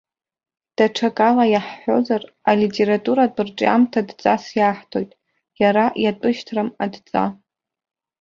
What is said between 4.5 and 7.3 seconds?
иаҳҭоит иара иатәышьҭрам адҵа.